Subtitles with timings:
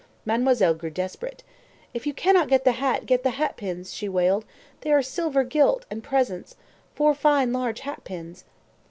[0.25, 1.43] Mademoiselle grew desperate.
[1.93, 4.45] "If you cannot get the hat, get the hat pins," she wailed.
[4.79, 6.55] "They are silver gilt and presents.
[6.95, 8.43] Four fine large hat pins."